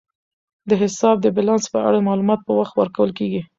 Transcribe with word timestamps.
د 0.69 0.71
حساب 0.81 1.15
د 1.21 1.27
بیلانس 1.35 1.65
په 1.73 1.79
اړه 1.87 2.05
معلومات 2.07 2.39
په 2.43 2.51
وخت 2.59 2.73
ورکول 2.77 3.09
کیږي. 3.19 3.41